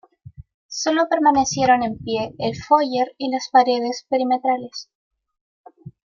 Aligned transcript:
Solo 0.65 1.07
permanecieron 1.07 1.83
en 1.83 1.95
pie 1.99 2.33
el 2.39 2.55
foyer 2.57 3.13
y 3.19 3.29
las 3.29 3.49
paredes 3.51 4.03
perimetrales". 4.09 4.89